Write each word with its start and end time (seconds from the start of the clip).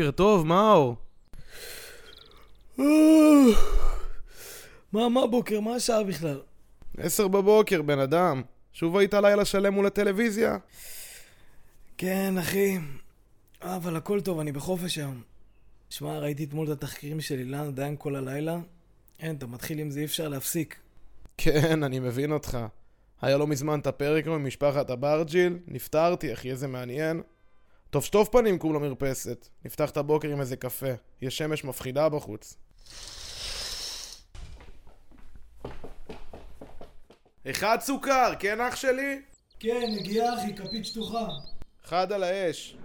בוקר 0.00 0.10
טוב, 0.10 0.46
מאור. 0.46 0.96
מה, 4.92 5.08
מה 5.08 5.26
בוקר? 5.26 5.60
מה 5.60 5.74
השעה 5.74 6.04
בכלל? 6.04 6.40
עשר 6.98 7.28
בבוקר, 7.28 7.82
בן 7.82 7.98
אדם. 7.98 8.42
שוב 8.72 8.96
היית 8.96 9.14
לילה 9.14 9.44
שלם 9.44 9.74
מול 9.74 9.86
הטלוויזיה? 9.86 10.56
כן, 11.98 12.38
אחי. 12.38 12.78
אה, 13.62 13.76
אבל 13.76 13.96
הכל 13.96 14.20
טוב, 14.20 14.40
אני 14.40 14.52
בחופש 14.52 14.98
היום. 14.98 15.22
שמע, 15.90 16.18
ראיתי 16.18 16.44
אתמול 16.44 16.66
את 16.66 16.72
התחקירים 16.72 17.20
של 17.20 17.38
אילן 17.38 17.74
דיין 17.74 17.96
כל 17.98 18.16
הלילה. 18.16 18.58
אין, 19.20 19.36
אתה 19.36 19.46
מתחיל 19.46 19.78
עם 19.78 19.90
זה, 19.90 20.00
אי 20.00 20.04
אפשר 20.04 20.28
להפסיק. 20.28 20.76
כן, 21.36 21.82
אני 21.82 21.98
מבין 21.98 22.32
אותך. 22.32 22.58
היה 23.22 23.36
לא 23.36 23.46
מזמן 23.46 23.78
את 23.78 23.86
הפרק 23.86 24.26
עם 24.26 24.46
משפחת 24.46 24.90
אברג'יל, 24.90 25.58
נפטרתי, 25.68 26.32
אחי, 26.32 26.50
איזה 26.50 26.68
מעניין. 26.68 27.22
טוב 27.90 28.04
שטוף 28.04 28.28
פנים 28.28 28.58
קום 28.58 28.74
למרפסת. 28.74 29.48
נפתח 29.64 29.90
את 29.90 29.96
הבוקר 29.96 30.28
עם 30.28 30.40
איזה 30.40 30.56
קפה. 30.56 30.86
יש 31.22 31.38
שמש 31.38 31.64
מפחידה 31.64 32.08
בחוץ. 32.08 32.56
אחד 37.50 37.78
סוכר, 37.80 38.32
כן 38.38 38.60
אח 38.60 38.76
שלי? 38.76 39.22
כן, 39.60 39.82
נגיעה 39.96 40.34
אחי, 40.34 40.54
כפית 40.56 40.86
שטוחה. 40.86 41.28
אחד 41.84 42.12
על 42.12 42.22
האש. 42.22 42.76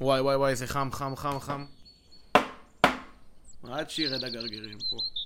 וואי 0.00 0.20
וואי 0.20 0.36
וואי, 0.36 0.56
זה 0.56 0.66
חם, 0.66 0.88
חם, 0.92 1.16
חם, 1.16 1.38
חם. 1.40 1.64
עד 3.62 3.90
שירד 3.90 4.24
הגרגירים 4.24 4.78
פה. 4.90 5.17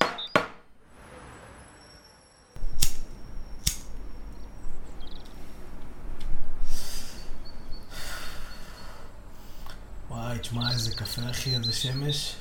וואי, 10.23 10.39
תשמע, 10.39 10.71
איזה 10.73 10.95
קפה 10.95 11.31
אחי, 11.31 11.57
איזה 11.57 11.73
שמש. 11.73 12.35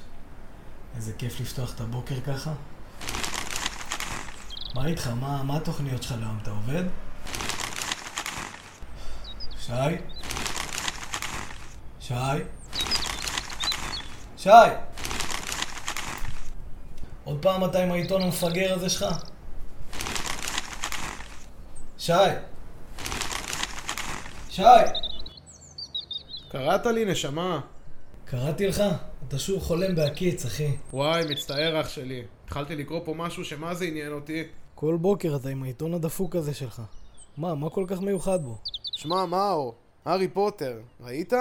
איזה 0.96 1.14
כיף 1.14 1.40
לפתוח 1.40 1.76
את 1.76 1.82
הבוקר 1.82 2.16
ככה. 2.22 2.54
מה 4.76 4.86
איתך? 4.86 5.08
מה, 5.08 5.44
מה 5.44 5.58
התוכניות 5.58 6.04
שלך 6.04 6.12
להיום? 6.20 6.40
אתה 6.42 6.52
עובד? 6.52 6.84
שי? 9.60 9.72
שי? 12.00 12.14
שי! 14.38 14.50
עוד 17.24 17.38
פעם 17.42 17.66
אתה 17.66 17.84
עם 17.84 17.92
העיתון 17.92 18.22
המפגר 18.22 18.74
הזה 18.74 18.90
שלך? 18.90 19.06
שי! 21.98 22.14
שי! 24.50 25.11
קראת 26.52 26.86
לי, 26.86 27.06
נשמה. 27.06 27.60
קראתי 28.26 28.68
לך? 28.68 28.84
אתה 29.28 29.40
שוב 29.40 29.64
חולם 29.64 29.96
בהקיץ, 29.96 30.46
אחי. 30.46 30.72
וואי, 30.94 31.24
מצטער 31.30 31.82
אח 31.82 31.90
שלי. 31.90 32.24
התחלתי 32.46 32.76
לקרוא 32.76 33.00
פה 33.06 33.14
משהו 33.14 33.46
שמה 33.46 33.74
זה 33.74 33.86
עניין 33.86 34.14
אותי. 34.14 34.44
כל 34.76 34.98
בוקר 35.02 35.36
אתה 35.36 35.50
עם 35.50 35.64
העיתון 35.64 35.94
הדפוק 35.94 36.36
הזה 36.36 36.54
שלך. 36.54 36.82
מה, 37.38 37.56
מה 37.56 37.70
כל 37.70 37.86
כך 37.88 38.02
מיוחד 38.02 38.44
בו? 38.44 38.58
שמע, 38.98 39.26
מאור, 39.26 39.76
הארי 40.06 40.28
פוטר, 40.28 40.80
ראית? 41.02 41.34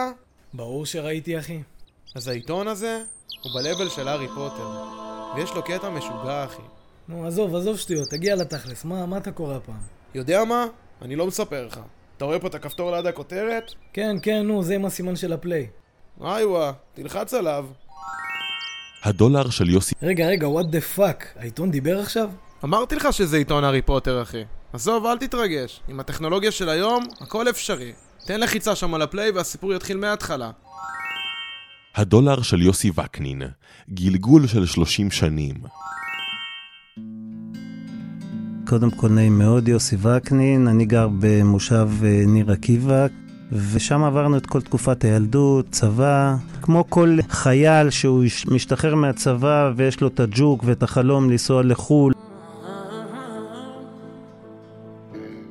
ברור 0.54 0.86
שראיתי, 0.86 1.38
אחי. 1.38 1.62
אז 2.14 2.28
העיתון 2.28 2.68
הזה 2.68 3.02
הוא 3.42 3.52
ב-level 3.52 3.90
של 3.90 4.08
הארי 4.08 4.28
פוטר. 4.28 4.68
ויש 5.36 5.50
לו 5.50 5.62
קטע 5.62 5.90
משוגע, 5.90 6.44
אחי. 6.44 6.62
נו, 7.08 7.26
עזוב, 7.26 7.54
עזוב 7.54 7.76
שטויות, 7.76 8.08
תגיע 8.08 8.36
לתכלס. 8.36 8.84
מה, 8.84 9.06
מה 9.06 9.16
אתה 9.18 9.32
קורא 9.32 9.56
הפעם? 9.56 9.80
יודע 10.14 10.44
מה? 10.44 10.66
אני 11.02 11.16
לא 11.16 11.26
מספר 11.26 11.66
לך. 11.66 11.80
אתה 12.20 12.26
רואה 12.26 12.38
פה 12.38 12.46
את 12.46 12.54
הכפתור 12.54 12.96
ליד 12.96 13.06
הכותרת? 13.06 13.72
כן, 13.92 14.16
כן, 14.22 14.46
נו, 14.46 14.62
זה 14.62 14.74
עם 14.74 14.84
הסימן 14.84 15.16
של 15.16 15.32
הפליי. 15.32 15.66
איווה, 16.20 16.72
תלחץ 16.94 17.34
עליו. 17.34 17.66
הדולר 19.02 19.50
של 19.50 19.70
יוסי 19.70 19.94
רגע, 20.02 20.26
רגע, 20.26 20.46
what 20.46 20.64
the 20.64 20.98
fuck? 20.98 21.24
העיתון 21.36 21.70
דיבר 21.70 22.00
עכשיו? 22.00 22.30
אמרתי 22.64 22.94
לך 22.94 23.12
שזה 23.12 23.36
עיתון 23.36 23.64
הארי 23.64 23.82
פוטר, 23.82 24.22
אחי. 24.22 24.44
עזוב, 24.72 25.06
אל 25.06 25.18
תתרגש. 25.18 25.80
עם 25.88 26.00
הטכנולוגיה 26.00 26.50
של 26.50 26.68
היום, 26.68 27.04
הכל 27.20 27.50
אפשרי. 27.50 27.92
תן 28.26 28.40
לחיצה 28.40 28.74
שם 28.74 28.94
על 28.94 29.02
הפליי 29.02 29.30
והסיפור 29.30 29.74
יתחיל 29.74 29.96
מההתחלה. 29.96 30.50
הדולר 31.94 32.42
של 32.42 32.62
יוסי 32.62 32.90
וקנין, 32.90 33.42
גלגול 33.90 34.46
של 34.46 34.66
30 34.66 35.10
שנים. 35.10 35.54
קודם 38.70 38.90
כל 38.90 39.08
נעים 39.08 39.38
מאוד, 39.38 39.68
יוסי 39.68 39.96
וקנין, 40.02 40.68
אני 40.68 40.84
גר 40.84 41.08
במושב 41.18 41.88
אה, 42.04 42.22
ניר 42.26 42.52
עקיבא, 42.52 43.06
ושם 43.52 44.04
עברנו 44.04 44.36
את 44.36 44.46
כל 44.46 44.60
תקופת 44.60 45.04
הילדות, 45.04 45.66
צבא, 45.70 46.36
כמו 46.62 46.84
כל 46.88 47.18
חייל 47.28 47.90
שהוא 47.90 48.24
משתחרר 48.50 48.94
מהצבא 48.94 49.72
ויש 49.76 50.00
לו 50.00 50.08
את 50.08 50.20
הג'וק 50.20 50.62
ואת 50.64 50.82
החלום 50.82 51.30
לנסוע 51.30 51.62
לחו"ל. 51.62 52.12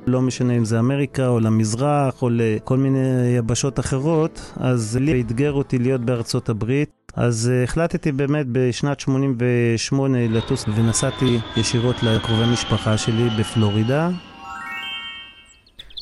לא 0.06 0.22
משנה 0.22 0.56
אם 0.56 0.64
זה 0.64 0.78
אמריקה 0.78 1.28
או 1.28 1.40
למזרח 1.40 2.22
או 2.22 2.28
לכל 2.32 2.76
מיני 2.76 3.34
יבשות 3.36 3.80
אחרות, 3.80 4.52
אז 4.56 4.96
לי 5.00 5.20
אתגר 5.20 5.52
אותי 5.52 5.78
להיות 5.78 6.00
בארצות 6.00 6.48
הברית. 6.48 6.99
אז 7.16 7.50
uh, 7.52 7.64
החלטתי 7.64 8.12
באמת 8.12 8.46
בשנת 8.52 9.00
88 9.00 10.18
לטוס 10.28 10.64
ונסעתי 10.76 11.38
ישירות 11.56 12.02
לקרובי 12.02 12.44
משפחה 12.52 12.98
שלי 12.98 13.28
בפלורידה. 13.38 14.08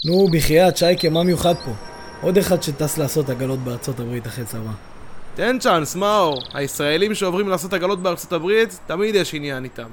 נו, 0.06 0.26
בחייאת, 0.32 0.76
שייקה, 0.76 1.10
מה 1.10 1.22
מיוחד 1.22 1.54
פה? 1.64 1.70
עוד 2.20 2.38
אחד 2.38 2.62
שטס 2.62 2.98
לעשות 2.98 3.30
עגלות 3.30 3.58
בארצות 3.58 4.00
הברית 4.00 4.26
אחרי 4.26 4.44
צבא. 4.44 4.72
תן 5.34 5.58
צ'אנס, 5.58 5.96
מאור. 5.96 6.42
הישראלים 6.54 7.14
שעוברים 7.14 7.48
לעשות 7.48 7.72
עגלות 7.72 8.02
בארצות 8.02 8.32
הברית, 8.32 8.80
תמיד 8.86 9.14
יש 9.14 9.34
עניין 9.34 9.64
איתם. 9.64 9.88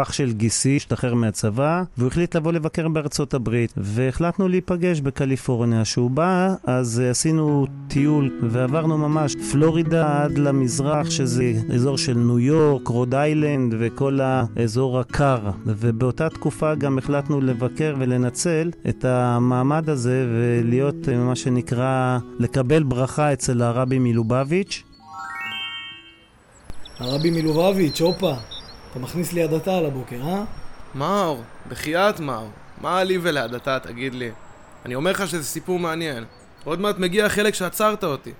אח 0.00 0.12
של 0.12 0.32
גיסי 0.32 0.76
השתחרר 0.76 1.14
מהצבא, 1.14 1.82
והוא 1.98 2.08
החליט 2.08 2.36
לבוא 2.36 2.52
לבקר 2.52 2.88
בארצות 2.88 3.34
הברית, 3.34 3.72
והחלטנו 3.76 4.48
להיפגש 4.48 5.00
בקליפורניה. 5.00 5.82
כשהוא 5.82 6.10
בא, 6.10 6.54
אז 6.64 7.02
uh, 7.04 7.10
עשינו 7.10 7.66
טיול, 7.88 8.40
ועברנו 8.42 8.98
ממש 8.98 9.36
פלורידה 9.52 10.22
עד 10.22 10.38
למזרח, 10.38 11.10
שזה 11.10 11.52
אזור 11.74 11.98
של 11.98 12.14
ניו 12.14 12.38
יורק, 12.38 12.88
רוד 12.88 13.14
איילנד, 13.14 13.74
וכל 13.78 14.20
האזור 14.22 15.00
הקר. 15.00 15.50
ובאותה 15.66 16.28
תקופה 16.28 16.74
גם 16.74 16.98
החלטנו 16.98 17.40
לבקר 17.40 17.94
ולנצל 17.98 18.70
את 18.88 19.04
המעמד 19.04 19.90
הזה, 19.90 20.26
ולהיות 20.32 20.96
uh, 21.04 21.14
מה 21.14 21.36
שנקרא, 21.36 22.18
לקבל 22.38 22.82
ברכה 22.82 23.32
אצל 23.32 23.62
הרבי 23.62 23.98
מלובביץ'. 23.98 24.82
הרבי 26.98 27.30
מלובביץ', 27.30 28.00
הופה. 28.00 28.57
אתה 28.90 28.98
מכניס 28.98 29.32
לי 29.32 29.42
הדתה 29.42 29.78
על 29.78 29.86
הבוקר, 29.86 30.22
אה? 30.22 30.44
מאור, 30.94 31.42
בחייאת 31.68 32.20
מאור. 32.20 32.48
מה 32.80 33.04
לי 33.04 33.18
ולהדתה, 33.22 33.78
תגיד 33.78 34.14
לי? 34.14 34.30
אני 34.84 34.94
אומר 34.94 35.10
לך 35.10 35.28
שזה 35.28 35.44
סיפור 35.44 35.78
מעניין. 35.78 36.24
עוד 36.64 36.80
מעט 36.80 36.98
מגיע 36.98 37.26
החלק 37.26 37.54
שעצרת 37.54 38.04
אותי. 38.04 38.32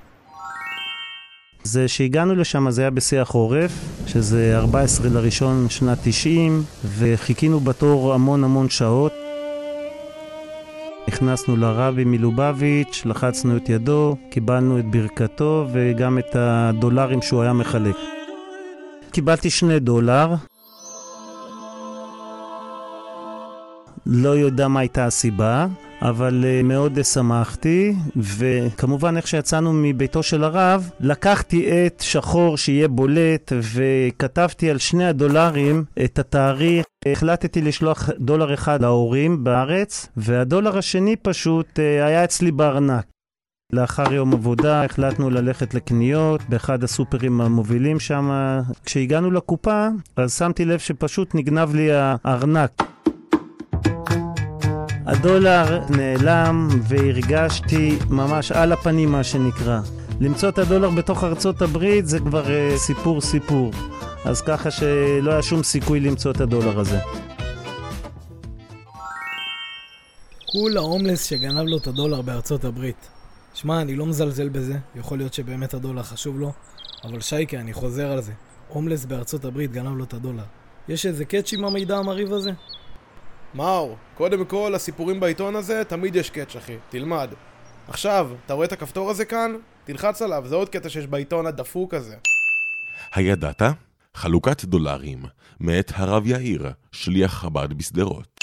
זה 1.62 1.88
שהגענו 1.88 2.34
לשם 2.34 2.71
זה 2.71 2.83
היה 2.83 2.91
בשיא 2.91 3.21
החורף, 3.21 3.72
שזה 4.06 4.53
14 4.56 5.09
לראשון 5.09 5.66
שנת 5.68 5.98
90, 6.04 6.62
וחיכינו 6.84 7.60
בתור 7.60 8.15
המון 8.15 8.45
המון 8.45 8.71
שעות. 8.71 9.12
נכנסנו 11.09 11.56
לרבי 11.56 12.04
מלובביץ', 12.04 13.03
לחצנו 13.04 13.56
את 13.56 13.68
ידו, 13.68 14.16
קיבלנו 14.30 14.78
את 14.78 14.84
ברכתו 14.84 15.66
וגם 15.72 16.18
את 16.18 16.36
הדולרים 16.36 17.22
שהוא 17.22 17.42
היה 17.42 17.53
מחלק. 17.53 18.17
קיבלתי 19.18 19.50
שני 19.50 19.78
דולר. 19.78 20.34
לא 24.06 24.28
יודע 24.28 24.68
מה 24.68 24.80
הייתה 24.80 25.06
הסיבה, 25.06 25.66
אבל 26.03 26.44
uh, 26.44 26.66
מאוד 26.66 26.98
שמחתי, 27.03 27.94
וכמובן 28.16 29.16
איך 29.16 29.26
שיצאנו 29.26 29.72
מביתו 29.72 30.22
של 30.22 30.44
הרב, 30.44 30.91
לקחתי 31.00 31.70
עט 31.70 32.00
שחור 32.00 32.56
שיהיה 32.56 32.88
בולט, 32.88 33.53
וכתבתי 33.72 34.70
על 34.70 34.78
שני 34.78 35.06
הדולרים 35.06 35.84
את 36.04 36.18
התאריך. 36.18 36.86
החלטתי 37.12 37.62
לשלוח 37.62 38.10
דולר 38.18 38.54
אחד 38.54 38.82
להורים 38.82 39.44
בארץ, 39.44 40.09
והדולר 40.16 40.78
השני 40.78 41.16
פשוט 41.16 41.66
uh, 41.78 41.80
היה 42.06 42.24
אצלי 42.24 42.50
בארנק. 42.50 43.17
לאחר 43.72 44.12
יום 44.12 44.32
עבודה 44.32 44.84
החלטנו 44.84 45.30
ללכת 45.30 45.74
לקניות 45.74 46.41
באחד 46.48 46.84
הסופרים 46.84 47.41
המובילים 47.41 48.00
שם. 48.00 48.30
כשהגענו 48.84 49.30
לקופה, 49.30 49.88
אז 50.16 50.34
שמתי 50.38 50.65
לב 50.65 50.78
שפשוט 50.78 51.34
נגנב 51.34 51.74
לי 51.74 51.88
הארנק. 51.92 52.82
הדולר 55.06 55.80
נעלם 55.91 56.68
והרגשתי 56.82 57.98
ממש 58.10 58.53
על 58.53 58.72
הפנים 58.72 59.12
מה 59.12 59.24
שנקרא. 59.24 59.80
למצוא 60.21 60.48
את 60.48 60.59
הדולר 60.59 60.91
בתוך 60.91 61.24
ארצות 61.24 61.62
הברית 61.62 62.06
זה 62.06 62.18
כבר 62.18 62.44
uh, 62.44 62.78
סיפור 62.78 63.21
סיפור. 63.21 63.71
אז 64.24 64.41
ככה 64.41 64.71
שלא 64.71 65.30
היה 65.30 65.42
שום 65.42 65.62
סיכוי 65.62 66.00
למצוא 66.00 66.30
את 66.30 66.41
הדולר 66.41 66.80
הזה. 66.80 66.98
כולה 70.53 70.80
הומלס 70.80 71.24
שגנב 71.24 71.64
לו 71.66 71.78
את 71.78 71.86
הדולר 71.86 72.22
בארצות 72.22 72.64
הברית. 72.64 73.17
שמע, 73.60 73.81
אני 73.81 73.97
לא 73.97 74.07
מזלזל 74.07 74.49
בזה, 74.49 74.78
יכול 74.95 75.19
להיות 75.19 75.34
שבאמת 75.34 75.75
הדולר 75.75 76.03
חשוב 76.03 76.41
לו, 76.41 76.53
אבל 77.05 77.21
שייקה, 77.21 77.60
אני 77.60 77.72
חוזר 77.72 78.13
על 78.13 78.21
זה. 78.22 78.33
הומלס 78.69 79.05
בארצות 79.05 79.45
הברית 79.45 79.72
גנב 79.72 79.97
לו 79.97 80.05
את 80.05 80.15
הדולר. 80.15 80.43
יש 80.89 81.07
איזה 81.07 81.25
קאץ' 81.25 81.53
עם 81.53 81.65
המידע 81.65 81.97
המרהיב 81.97 82.33
הזה? 82.33 82.51
מאור, 83.55 83.97
קודם 84.15 84.45
כל, 84.45 84.75
הסיפורים 84.75 85.21
בעיתון 85.21 85.57
הזה, 85.57 85.83
תמיד 85.84 86.16
יש 86.16 86.31
קאץ' 86.31 86.57
אחי, 86.57 86.77
תלמד. 86.89 87.31
עכשיו, 87.89 88.31
אתה 88.47 88.55
רואה 88.55 88.66
את 88.66 88.72
הכפתור 88.72 89.10
הזה 89.10 89.25
כאן? 89.25 89.55
תלחץ 89.84 90.22
עליו, 90.22 90.45
זה 90.47 90.55
עוד 90.55 90.69
קטע 90.69 90.89
שיש 90.89 91.07
בעיתון 91.07 91.47
הדפוק 91.47 91.95
הזה. 91.95 92.16
הידעת? 93.15 93.63
חלוקת 94.15 94.65
דולרים, 94.65 95.22
מאת 95.60 95.93
הרב 95.95 96.27
יאיר, 96.27 96.71
שליח 96.93 97.34
חב"ד 97.34 97.72
בשדרות. 97.72 98.37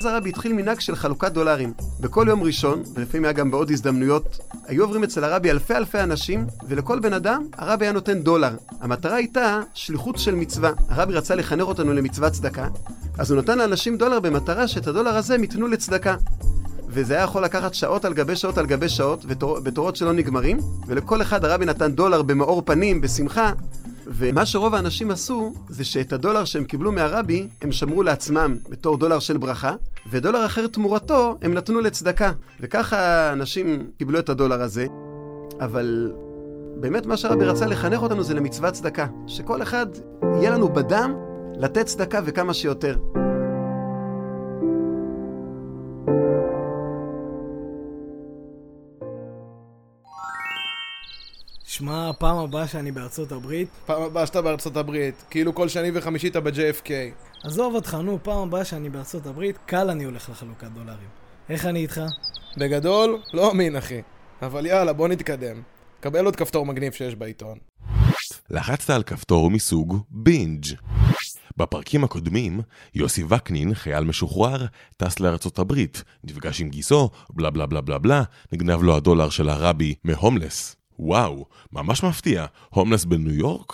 אז 0.00 0.06
הרבי 0.06 0.28
התחיל 0.28 0.52
מנהג 0.52 0.80
של 0.80 0.96
חלוקת 0.96 1.32
דולרים. 1.32 1.72
בכל 2.00 2.26
יום 2.28 2.42
ראשון, 2.42 2.82
ולפעמים 2.94 3.24
היה 3.24 3.32
גם 3.32 3.50
בעוד 3.50 3.70
הזדמנויות, 3.70 4.38
היו 4.66 4.84
עוברים 4.84 5.04
אצל 5.04 5.24
הרבי 5.24 5.50
אלפי 5.50 5.74
אלפי 5.74 6.00
אנשים, 6.00 6.46
ולכל 6.68 6.98
בן 6.98 7.12
אדם 7.12 7.46
הרבי 7.56 7.84
היה 7.84 7.92
נותן 7.92 8.22
דולר. 8.22 8.56
המטרה 8.80 9.16
הייתה 9.16 9.60
שליחות 9.74 10.18
של 10.18 10.34
מצווה. 10.34 10.70
הרבי 10.88 11.14
רצה 11.14 11.34
לחנך 11.34 11.62
אותנו 11.62 11.92
למצוות 11.92 12.32
צדקה, 12.32 12.68
אז 13.18 13.30
הוא 13.30 13.40
נתן 13.40 13.58
לאנשים 13.58 13.96
דולר 13.96 14.20
במטרה 14.20 14.68
שאת 14.68 14.86
הדולר 14.86 15.16
הזה 15.16 15.34
הם 15.34 15.42
ייתנו 15.42 15.68
לצדקה. 15.68 16.16
וזה 16.88 17.14
היה 17.14 17.24
יכול 17.24 17.44
לקחת 17.44 17.74
שעות 17.74 18.04
על 18.04 18.14
גבי 18.14 18.36
שעות 18.36 18.58
על 18.58 18.66
גבי 18.66 18.88
שעות, 18.88 19.24
בתורות 19.62 19.96
שלא 19.96 20.12
נגמרים, 20.12 20.58
ולכל 20.86 21.22
אחד 21.22 21.44
הרבי 21.44 21.66
נתן 21.66 21.92
דולר 21.92 22.22
במאור 22.22 22.62
פנים, 22.64 23.00
בשמחה, 23.00 23.52
ומה 24.10 24.46
שרוב 24.46 24.74
האנשים 24.74 25.10
עשו, 25.10 25.54
זה 25.68 25.84
שאת 25.84 26.12
הדולר 26.12 26.44
שהם 26.44 26.64
קיבלו 26.64 26.92
מהרבי, 26.92 27.48
הם 27.62 27.72
שמרו 27.72 28.02
לעצמם 28.02 28.56
בתור 28.68 28.96
דולר 28.96 29.18
של 29.18 29.36
ברכה, 29.36 29.74
ודולר 30.10 30.46
אחר 30.46 30.66
תמורתו 30.66 31.38
הם 31.42 31.54
נתנו 31.54 31.80
לצדקה. 31.80 32.32
וככה 32.60 33.32
אנשים 33.32 33.90
קיבלו 33.98 34.18
את 34.18 34.28
הדולר 34.28 34.62
הזה, 34.62 34.86
אבל 35.60 36.12
באמת 36.80 37.06
מה 37.06 37.16
שהרבי 37.16 37.44
רצה 37.44 37.66
לחנך 37.66 38.02
אותנו 38.02 38.22
זה 38.22 38.34
למצוות 38.34 38.74
צדקה. 38.74 39.06
שכל 39.26 39.62
אחד 39.62 39.86
יהיה 40.22 40.50
לנו 40.50 40.68
בדם 40.68 41.14
לתת 41.58 41.86
צדקה 41.86 42.20
וכמה 42.24 42.54
שיותר. 42.54 42.96
שמע, 51.78 52.10
פעם 52.18 52.36
הבאה 52.36 52.68
שאני 52.68 52.92
בארצות 52.92 53.32
הברית... 53.32 53.68
פעם 53.86 54.02
הבאה 54.02 54.26
שאתה 54.26 54.42
בארצות 54.42 54.76
הברית, 54.76 55.24
כאילו 55.30 55.54
כל 55.54 55.68
שני 55.68 55.90
וחמישי 55.94 56.28
אתה 56.28 56.40
ב-JFK. 56.40 56.90
עזוב 57.44 57.74
אותך, 57.74 57.94
נו, 57.94 58.18
פעם 58.22 58.48
הבאה 58.48 58.64
שאני 58.64 58.88
בארצות 58.88 59.26
הברית, 59.26 59.58
קל 59.66 59.90
אני 59.90 60.04
הולך 60.04 60.30
לחלוקת 60.30 60.66
דולרים. 60.74 61.08
איך 61.48 61.66
אני 61.66 61.78
איתך? 61.78 62.00
בגדול, 62.56 63.18
לא 63.34 63.50
אמין 63.50 63.76
אחי. 63.76 64.02
אבל 64.42 64.66
יאללה, 64.66 64.92
בוא 64.92 65.08
נתקדם. 65.08 65.62
קבל 66.00 66.24
עוד 66.24 66.36
כפתור 66.36 66.66
מגניב 66.66 66.92
שיש 66.92 67.14
בעיתון. 67.14 67.58
לחצת 68.50 68.90
על 68.90 69.02
כפתור 69.02 69.50
מסוג 69.50 70.02
בינג'. 70.10 70.66
בפרקים 71.56 72.04
הקודמים, 72.04 72.60
יוסי 72.94 73.24
וקנין, 73.28 73.74
חייל 73.74 74.04
משוחרר, 74.04 74.66
טס 74.96 75.20
לארצות 75.20 75.58
הברית, 75.58 76.02
נפגש 76.24 76.60
עם 76.60 76.68
גיסו, 76.68 77.10
בלה 77.30 77.50
בלה 77.50 77.66
בלה 77.66 77.80
בלה 77.80 77.98
בלה, 77.98 78.22
נגנב 78.52 78.82
לו 78.82 78.96
הדולר 78.96 79.30
של 79.30 79.48
הרבי 79.48 79.94
מהומלס. 80.04 80.77
וואו, 80.98 81.46
ממש 81.72 82.04
מפתיע, 82.04 82.46
הומלס 82.70 83.04
בניו 83.04 83.34
יורק? 83.34 83.72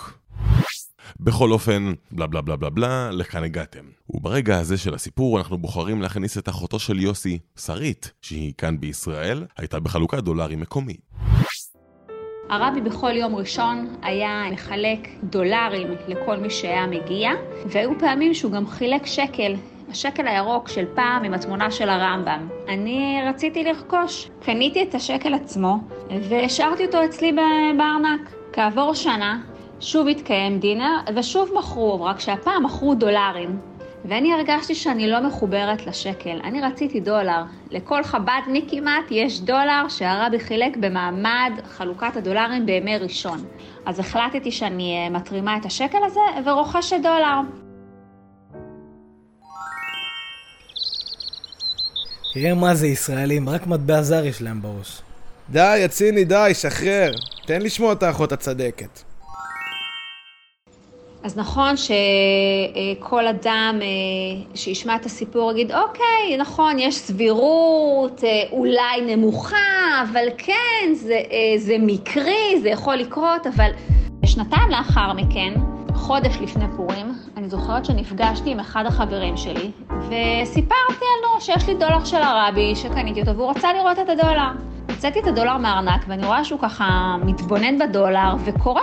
בכל 1.21 1.53
אופן, 1.53 1.93
בלה 2.11 2.27
בלה 2.27 2.41
בלה 2.41 2.57
בלה 2.57 2.71
בלה, 2.71 3.11
לכאן 3.11 3.45
הגעתם. 3.45 3.85
וברגע 4.11 4.59
הזה 4.59 4.79
של 4.79 4.95
הסיפור 4.95 5.39
אנחנו 5.39 5.59
בוחרים 5.59 6.03
להכניס 6.03 6.39
את 6.39 6.49
אחותו 6.49 6.79
של 6.79 7.01
יוסי, 7.01 7.39
שרית, 7.59 8.13
שהיא 8.23 8.53
כאן 8.59 8.81
בישראל, 8.81 9.47
הייתה 9.59 9.81
בחלוקת 9.81 10.19
דולרים 10.19 10.61
מקומית. 10.61 11.01
הרבי 12.51 12.81
בכל 12.81 13.13
יום 13.17 13.37
ראשון 13.37 13.97
היה 14.03 14.45
מחלק 14.53 15.09
דולרים 15.23 15.89
לכל 16.09 16.37
מי 16.37 16.51
שהיה 16.51 16.87
מגיע, 16.87 17.31
והיו 17.67 17.91
פעמים 17.99 18.35
שהוא 18.35 18.53
גם 18.53 18.67
חילק 18.67 19.07
שקל 19.07 19.55
השקל 19.91 20.29
הירוק 20.29 20.69
של 20.69 20.85
פעם 20.95 21.25
עם 21.25 21.35
התמונה 21.35 21.71
של 21.71 21.89
הרמב"ם. 21.89 22.49
אני 22.69 23.21
רציתי 23.27 23.65
לרכוש. 23.65 24.31
קניתי 24.43 24.83
את 24.83 24.95
השקל 24.95 25.35
עצמו 25.35 25.79
והשארתי 26.29 26.87
אותו 26.87 27.05
אצלי 27.05 27.33
בארנק. 27.77 28.35
כעבור 28.53 28.95
שנה 28.95 29.41
שוב 29.81 30.09
התקיים 30.09 30.59
דינר 30.59 31.01
ושוב 31.17 31.51
מכרו, 31.59 32.05
רק 32.05 32.21
שהפעם 32.21 32.65
מכרו 32.65 32.95
דולרים. 32.95 33.59
ואני 34.05 34.33
הרגשתי 34.33 34.75
שאני 34.75 35.11
לא 35.11 35.21
מחוברת 35.21 35.87
לשקל. 35.87 36.41
אני 36.45 36.61
רציתי 36.61 37.01
דולר. 37.01 37.43
לכל 37.71 38.03
חב"דניק 38.03 38.65
כמעט 38.71 39.05
יש 39.11 39.41
דולר 39.41 39.89
שהרבי 39.89 40.41
חילק 40.41 40.77
במעמד 40.77 41.53
חלוקת 41.65 42.17
הדולרים 42.17 42.67
בימי 42.67 42.99
ראשון. 42.99 43.39
אז 43.87 44.01
החלטתי 44.01 44.51
שאני 44.51 44.97
אה, 44.97 45.11
מתרימה 45.11 45.57
את 45.57 45.65
השקל 45.65 46.05
הזה 46.05 46.21
ורוכשת 46.45 46.97
דולר. 47.03 47.64
תראה 52.35 52.55
מה 52.55 52.75
זה 52.75 52.87
ישראלים, 52.87 53.49
רק 53.49 53.67
מטבע 53.67 54.03
זר 54.03 54.25
יש 54.25 54.43
להם 54.43 54.63
בראש. 54.63 55.03
די, 55.51 55.79
יציני, 55.79 56.25
די, 56.25 56.51
שחרר. 56.55 57.13
תן 57.47 57.63
לשמוע 57.63 57.93
את 57.93 58.03
האחות 58.03 58.33
הצדקת. 58.33 59.03
אז 61.23 61.39
נכון 61.39 61.75
שכל 61.77 63.27
אדם 63.27 63.81
אה, 63.83 63.87
שישמע 64.55 64.97
את 64.97 65.07
הסיפור 65.07 65.53
יגיד, 65.53 65.73
אוקיי, 65.73 66.37
נכון, 66.39 66.79
יש 66.79 66.97
סבירות 66.97 68.25
אה, 68.25 68.43
אולי 68.53 69.17
נמוכה, 69.17 70.03
אבל 70.03 70.29
כן, 70.39 70.95
זה, 70.95 71.21
אה, 71.31 71.59
זה 71.59 71.77
מקרי, 71.81 72.61
זה 72.63 72.69
יכול 72.69 72.97
לקרות, 72.97 73.47
אבל 73.47 73.71
שנתיים 74.27 74.71
לאחר 74.71 75.13
מכן, 75.13 75.55
חודש 75.95 76.37
לפני 76.41 76.65
פורים, 76.77 77.15
אני 77.37 77.49
זוכרת 77.49 77.85
שנפגשתי 77.85 78.51
עם 78.51 78.61
אחד 78.61 78.87
החברים 78.87 79.37
שלי, 79.37 79.71
וסיפרתי 79.89 81.05
לו 81.23 81.41
שיש 81.41 81.69
לי 81.69 81.75
דולר 81.75 82.05
של 82.05 82.23
הרבי, 82.23 82.77
שקניתי 82.77 83.21
אותו, 83.21 83.37
והוא 83.37 83.51
רצה 83.51 83.73
לראות 83.73 83.99
את 83.99 84.09
הדולר. 84.09 84.51
הוצאתי 84.91 85.21
את 85.21 85.27
הדולר 85.27 85.57
מהארנק, 85.57 86.05
ואני 86.09 86.27
רואה 86.27 86.45
שהוא 86.45 86.61
ככה 86.61 87.17
מתבונן 87.25 87.79
בדולר 87.79 88.35
וקורא. 88.45 88.83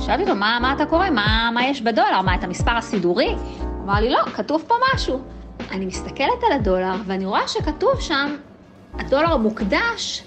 שאלתי 0.00 0.22
אותו, 0.22 0.34
מה, 0.34 0.58
מה 0.60 0.72
אתה 0.72 0.86
קורא? 0.86 1.10
מה, 1.10 1.50
מה 1.54 1.64
יש 1.64 1.82
בדולר? 1.82 2.22
מה, 2.22 2.34
את 2.34 2.44
המספר 2.44 2.76
הסידורי? 2.76 3.34
הוא 3.60 3.84
אמר 3.84 4.00
לי, 4.00 4.10
לא, 4.10 4.22
כתוב 4.22 4.64
פה 4.66 4.74
משהו. 4.94 5.20
אני 5.70 5.86
מסתכלת 5.86 6.42
על 6.46 6.52
הדולר, 6.52 6.94
ואני 7.06 7.26
רואה 7.26 7.48
שכתוב 7.48 8.00
שם, 8.00 8.36
הדולר 8.94 9.36
מוקדש 9.36 10.24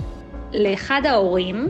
לאחד 0.54 1.02
ההורים, 1.06 1.68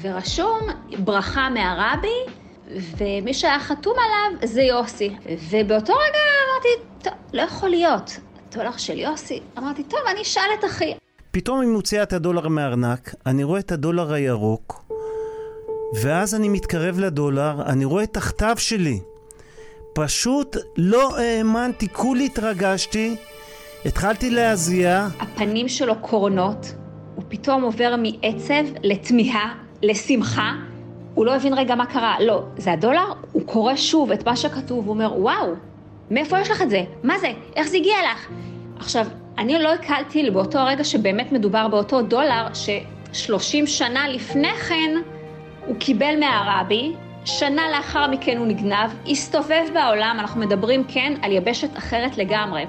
ורשום 0.00 0.58
ברכה 0.98 1.48
מהרבי, 1.50 2.41
ומי 2.70 3.34
שהיה 3.34 3.60
חתום 3.60 3.94
עליו 3.98 4.48
זה 4.48 4.62
יוסי. 4.62 5.10
ובאותו 5.50 5.92
רגע 5.92 6.18
אמרתי, 6.48 6.68
טוב, 7.02 7.12
לא 7.32 7.42
יכול 7.42 7.68
להיות. 7.68 8.18
הדולר 8.52 8.76
של 8.76 8.98
יוסי. 8.98 9.40
אמרתי, 9.58 9.82
טוב, 9.82 10.00
אני 10.10 10.22
אשאל 10.22 10.42
את 10.58 10.64
אחי. 10.64 10.94
פתאום 11.30 11.60
היא 11.60 11.68
מוציאה 11.68 12.02
את 12.02 12.12
הדולר 12.12 12.48
מהארנק, 12.48 13.14
אני 13.26 13.44
רואה 13.44 13.60
את 13.60 13.72
הדולר 13.72 14.12
הירוק, 14.12 14.84
ואז 16.02 16.34
אני 16.34 16.48
מתקרב 16.48 16.98
לדולר, 16.98 17.62
אני 17.66 17.84
רואה 17.84 18.02
את 18.02 18.16
הכתב 18.16 18.54
שלי. 18.58 19.00
פשוט 19.94 20.56
לא 20.76 21.18
האמנתי, 21.18 21.88
כולי 21.88 22.26
התרגשתי, 22.26 23.16
התחלתי 23.84 24.30
להזיע. 24.30 25.06
הפנים 25.20 25.68
שלו 25.68 25.94
קורנות, 26.00 26.74
הוא 27.14 27.24
פתאום 27.28 27.62
עובר 27.62 27.94
מעצב 27.98 28.64
לתמיהה, 28.82 29.54
לשמחה. 29.82 30.52
הוא 31.14 31.26
לא 31.26 31.34
הבין 31.34 31.54
רגע 31.54 31.74
מה 31.74 31.86
קרה, 31.86 32.16
לא, 32.20 32.42
זה 32.56 32.72
הדולר? 32.72 33.12
הוא 33.32 33.42
קורא 33.46 33.76
שוב 33.76 34.12
את 34.12 34.26
מה 34.26 34.36
שכתוב, 34.36 34.86
הוא 34.86 34.94
אומר, 34.94 35.12
וואו, 35.16 35.54
מאיפה 36.10 36.40
יש 36.40 36.50
לך 36.50 36.62
את 36.62 36.70
זה? 36.70 36.82
מה 37.02 37.18
זה? 37.18 37.28
איך 37.56 37.68
זה 37.68 37.76
הגיע 37.76 37.96
לך? 38.12 38.28
עכשיו, 38.78 39.06
אני 39.38 39.58
לא 39.58 39.72
הקלתי 39.72 40.30
באותו 40.30 40.58
הרגע 40.58 40.84
שבאמת 40.84 41.32
מדובר 41.32 41.68
באותו 41.68 42.02
דולר, 42.02 42.46
ש-30 42.54 43.66
שנה 43.66 44.08
לפני 44.08 44.52
כן 44.52 44.90
הוא 45.66 45.76
קיבל 45.78 46.20
מהרבי, 46.20 46.92
שנה 47.24 47.62
לאחר 47.70 48.10
מכן 48.10 48.36
הוא 48.38 48.46
נגנב, 48.46 48.90
הסתובב 49.10 49.64
בעולם, 49.74 50.16
אנחנו 50.20 50.40
מדברים 50.40 50.84
כן 50.88 51.12
על 51.22 51.32
יבשת 51.32 51.78
אחרת 51.78 52.18
לגמרי. 52.18 52.66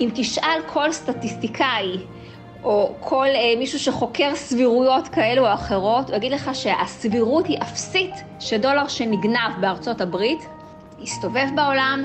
אם 0.00 0.08
תשאל 0.14 0.60
כל 0.66 0.92
סטטיסטיקאי 0.92 1.96
או 2.66 2.92
כל 3.00 3.26
אה, 3.34 3.54
מישהו 3.58 3.78
שחוקר 3.78 4.34
סבירויות 4.34 5.08
כאלו 5.08 5.46
או 5.48 5.54
אחרות, 5.54 6.08
הוא 6.08 6.16
יגיד 6.16 6.32
לך 6.32 6.50
שהסבירות 6.54 7.46
היא 7.46 7.58
אפסית 7.62 8.14
שדולר 8.40 8.88
שנגנב 8.88 9.60
בארצות 9.60 10.00
הברית 10.00 10.38
יסתובב 10.98 11.46
בעולם, 11.54 12.02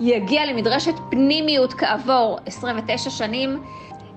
יגיע 0.00 0.46
למדרשת 0.46 0.94
פנימיות 1.10 1.72
כעבור 1.72 2.38
29 2.46 3.10
שנים, 3.10 3.62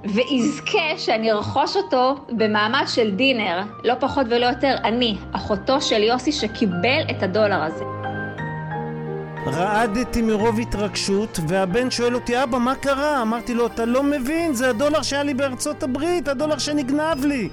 ויזכה 0.04 0.98
שאני 0.98 1.32
ארכוש 1.32 1.78
אותו 1.78 2.16
במעמד 2.30 2.84
של 2.88 3.16
דינר, 3.16 3.62
לא 3.84 3.94
פחות 4.00 4.26
ולא 4.30 4.46
יותר, 4.46 4.76
אני, 4.84 5.16
אחותו 5.32 5.82
של 5.82 6.04
יוסי 6.04 6.32
שקיבל 6.32 7.02
את 7.12 7.24
הדולר 7.24 7.64
הזה. 7.64 8.03
רעדתי 9.46 10.22
מרוב 10.22 10.60
התרגשות, 10.60 11.40
והבן 11.48 11.92
שואל 11.92 12.16
אותי, 12.16 12.44
אבא, 12.44 12.58
מה 12.58 12.76
קרה? 12.76 13.22
אמרתי 13.22 13.54
לו, 13.54 13.68
אתה 13.68 13.86
לא 13.86 14.04
מבין, 14.04 14.54
זה 14.54 14.70
הדולר 14.70 15.02
שהיה 15.02 15.24
לי 15.24 15.34
בארצות 15.34 15.84
הברית, 15.84 16.28
הדולר 16.28 16.58
שנגנב 16.58 17.26
לי. 17.26 17.50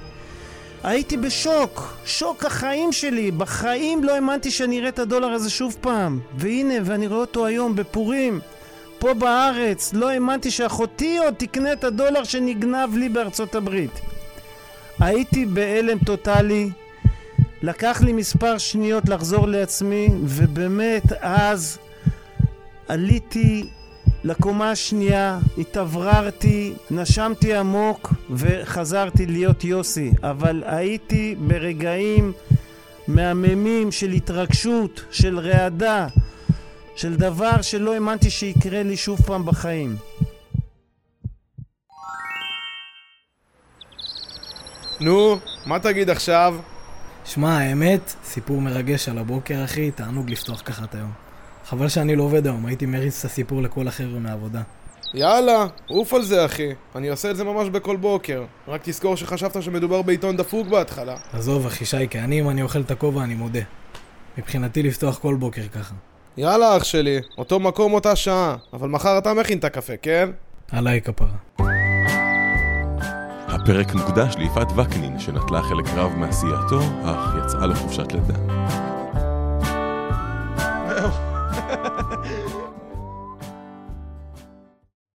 הייתי 0.83 1.17
בשוק, 1.17 1.93
שוק 2.05 2.45
החיים 2.45 2.91
שלי. 2.91 3.31
בחיים 3.31 4.03
לא 4.03 4.15
האמנתי 4.15 4.51
שאני 4.51 4.79
אראה 4.79 4.89
את 4.89 4.99
הדולר 4.99 5.27
הזה 5.27 5.49
שוב 5.49 5.77
פעם. 5.81 6.19
והנה, 6.35 6.73
ואני 6.83 7.07
רואה 7.07 7.19
אותו 7.19 7.45
היום 7.45 7.75
בפורים, 7.75 8.39
פה 8.99 9.13
בארץ. 9.13 9.93
לא 9.93 10.09
האמנתי 10.09 10.51
שאחותי 10.51 11.17
עוד 11.17 11.33
תקנה 11.37 11.73
את 11.73 11.83
הדולר 11.83 12.23
שנגנב 12.23 12.97
לי 12.97 13.09
בארצות 13.09 13.55
הברית. 13.55 14.01
הייתי 14.99 15.45
בהלם 15.45 15.97
טוטאלי. 15.97 16.69
לקח 17.63 18.01
לי 18.01 18.13
מספר 18.13 18.57
שניות 18.57 19.09
לחזור 19.09 19.47
לעצמי, 19.47 20.07
ובאמת 20.23 21.03
אז 21.19 21.77
עליתי 22.87 23.69
לקומה 24.23 24.71
השנייה, 24.71 25.39
התאווררתי, 25.57 26.73
נשמתי 26.91 27.55
עמוק 27.55 28.13
וחזרתי 28.29 29.25
להיות 29.25 29.63
יוסי. 29.63 30.11
אבל 30.23 30.63
הייתי 30.65 31.35
ברגעים 31.47 32.33
מהממים 33.07 33.91
של 33.91 34.11
התרגשות, 34.11 35.01
של 35.11 35.39
רעדה, 35.39 36.07
של 36.95 37.15
דבר 37.15 37.61
שלא 37.61 37.93
האמנתי 37.93 38.29
שיקרה 38.29 38.83
לי 38.83 38.97
שוב 38.97 39.21
פעם 39.21 39.45
בחיים. 39.45 39.95
נו, 44.99 45.39
מה 45.65 45.79
תגיד 45.79 46.09
עכשיו? 46.09 46.55
שמע, 47.25 47.57
האמת, 47.57 48.13
סיפור 48.23 48.61
מרגש 48.61 49.09
על 49.09 49.17
הבוקר, 49.17 49.63
אחי, 49.63 49.91
תענוג 49.91 50.29
לפתוח 50.29 50.61
ככה 50.65 50.83
את 50.83 50.95
היום. 50.95 51.11
חבל 51.65 51.87
שאני 51.87 52.15
לא 52.15 52.23
עובד 52.23 52.45
היום, 52.45 52.65
הייתי 52.65 52.85
מריץ 52.85 53.19
את 53.19 53.25
הסיפור 53.25 53.61
לכל 53.61 53.87
החבר'ה 53.87 54.19
מהעבודה. 54.19 54.61
יאללה, 55.13 55.65
עוף 55.87 56.13
על 56.13 56.21
זה 56.21 56.45
אחי. 56.45 56.69
אני 56.95 57.09
עושה 57.09 57.31
את 57.31 57.35
זה 57.35 57.43
ממש 57.43 57.69
בכל 57.69 57.97
בוקר. 57.97 58.43
רק 58.67 58.81
תזכור 58.83 59.17
שחשבת 59.17 59.63
שמדובר 59.63 60.01
בעיתון 60.01 60.37
דפוק 60.37 60.67
בהתחלה. 60.67 61.15
עזוב, 61.33 61.65
אחי 61.65 61.85
שייקה, 61.85 62.19
אני 62.19 62.41
אם 62.41 62.49
אני 62.49 62.61
אוכל 62.61 62.81
את 62.81 62.91
הכובע 62.91 63.23
אני 63.23 63.33
מודה. 63.33 63.59
מבחינתי 64.37 64.83
לפתוח 64.83 65.17
כל 65.19 65.35
בוקר 65.35 65.67
ככה. 65.67 65.93
יאללה 66.37 66.77
אח 66.77 66.83
שלי, 66.83 67.19
אותו 67.37 67.59
מקום 67.59 67.93
אותה 67.93 68.15
שעה. 68.15 68.55
אבל 68.73 68.89
מחר 68.89 69.17
אתה 69.17 69.33
מכין 69.33 69.57
את 69.57 69.63
הקפה, 69.63 69.97
כן? 70.01 70.29
עליי 70.71 71.01
כפרה. 71.01 71.80
הפרק 73.63 73.93
מוקדש 73.95 74.35
ליפעת 74.37 74.67
וקנין, 74.75 75.19
שנטלה 75.19 75.61
חלק 75.61 75.85
רב 75.95 76.11
מעשייתו, 76.15 76.79
אך 77.05 77.35
יצאה 77.45 77.67
לחופשת 77.67 78.11
לידה. 78.13 78.33